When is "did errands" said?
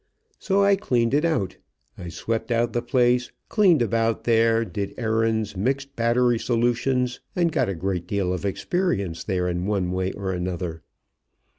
4.65-5.55